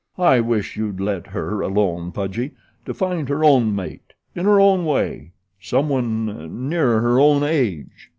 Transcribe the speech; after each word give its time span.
I 0.17 0.39
wish 0.39 0.77
you'd 0.77 0.99
let 0.99 1.27
her 1.27 1.61
alone, 1.61 2.11
Pudgy, 2.11 2.53
to 2.85 2.93
find 2.95 3.29
her 3.29 3.43
own 3.43 3.75
mate 3.75 4.13
in 4.33 4.45
her 4.45 4.59
own 4.59 4.83
way 4.83 5.33
someone 5.59 6.67
nearer 6.69 7.01
her 7.01 7.19
own 7.19 7.43
age." 7.43 8.09